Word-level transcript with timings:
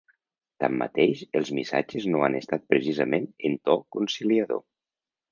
Tanmateix, 0.61 1.19
els 1.39 1.51
missatges 1.57 2.07
no 2.13 2.23
han 2.27 2.37
estat 2.39 2.65
precisament 2.73 3.27
en 3.51 3.57
to 3.69 3.75
conciliador. 3.97 4.63